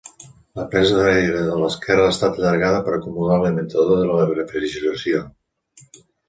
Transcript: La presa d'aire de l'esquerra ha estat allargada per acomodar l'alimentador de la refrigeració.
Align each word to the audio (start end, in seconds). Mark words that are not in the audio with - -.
La 0.59 0.63
presa 0.69 0.93
d'aire 0.99 1.43
de 1.49 1.57
l'esquerra 1.63 2.07
ha 2.11 2.13
estat 2.13 2.39
allargada 2.39 2.79
per 2.87 2.95
acomodar 2.95 3.37
l'alimentador 3.43 3.93
de 4.01 4.09
la 4.13 4.25
refrigeració. 4.41 5.23